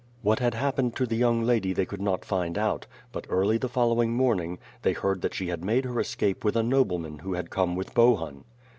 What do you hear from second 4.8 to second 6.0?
they heard that she had made her